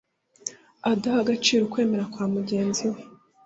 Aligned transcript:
adaha 0.91 1.17
agaciro 1.23 1.61
ukwemera 1.65 2.05
kwa 2.11 2.25
mugenzi 2.33 2.85
we 2.93 3.01